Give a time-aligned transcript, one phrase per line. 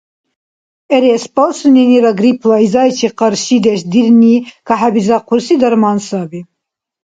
[0.95, 4.35] Эреспал– суненира гриппла изайчи къаршидеш дирни
[4.67, 6.41] кахӀебизахъурси дарман саби.